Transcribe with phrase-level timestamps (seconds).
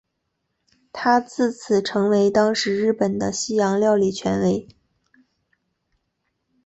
[0.91, 4.67] 他自此成为当时日本的西洋料理权威。